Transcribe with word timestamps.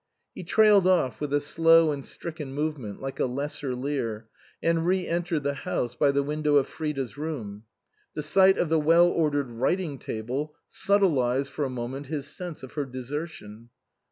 He 0.33 0.43
trailed 0.43 0.87
off 0.87 1.21
with 1.21 1.31
a 1.31 1.39
slow 1.39 1.91
and 1.91 2.03
stricken 2.03 2.53
move 2.55 2.79
ment, 2.79 2.99
like 3.03 3.19
a 3.19 3.27
lesser 3.27 3.75
Lear, 3.75 4.27
and 4.59 4.83
re 4.83 5.05
entered 5.07 5.43
the 5.43 5.53
house 5.53 5.93
by 5.93 6.09
the 6.09 6.23
window 6.23 6.55
of 6.55 6.65
Frida's 6.67 7.19
room. 7.19 7.65
The 8.15 8.23
sight 8.23 8.57
of 8.57 8.69
the 8.69 8.79
well 8.79 9.09
ordered 9.09 9.51
writing 9.51 9.99
table 9.99 10.55
subtilised 10.67 11.51
for 11.51 11.65
a 11.65 11.69
moment 11.69 12.07
his 12.07 12.25
sense 12.25 12.63
of 12.63 12.73
her 12.73 12.85
desertion. 12.85 13.69